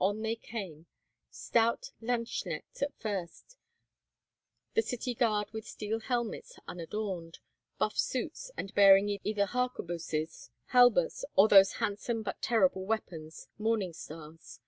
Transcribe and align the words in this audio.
On 0.00 0.22
they 0.22 0.34
came—stout 0.34 1.90
lanzknechts 2.00 2.82
first, 2.96 3.58
the 4.72 4.80
city 4.80 5.12
guard 5.12 5.50
with 5.50 5.68
steel 5.68 6.00
helmets 6.00 6.58
unadorned, 6.66 7.40
buff 7.78 7.98
suits, 7.98 8.50
and 8.56 8.74
bearing 8.74 9.20
either 9.24 9.44
harquebuses, 9.44 10.48
halberts, 10.68 11.26
or 11.36 11.48
those 11.48 11.72
handsome 11.84 12.22
but 12.22 12.40
terrible 12.40 12.86
weapons, 12.86 13.48
morning 13.58 13.92
stars. 13.92 14.60